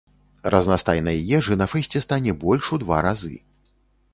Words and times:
Разнастайнай 0.53 1.19
ежы 1.39 1.57
на 1.63 1.67
фэсце 1.73 2.01
стане 2.07 2.35
больш 2.45 2.73
у 2.77 2.81
два 2.85 3.03
разы. 3.09 3.35